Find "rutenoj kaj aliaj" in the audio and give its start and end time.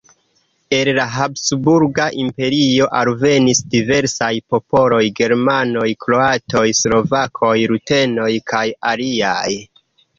7.75-9.49